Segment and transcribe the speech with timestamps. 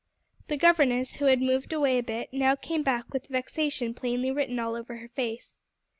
[0.47, 4.57] The governess, who had moved away a bit, now came back with vexation plainly written
[4.57, 5.61] all over her face.